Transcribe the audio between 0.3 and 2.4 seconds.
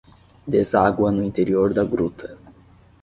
Deságua no interior da gruta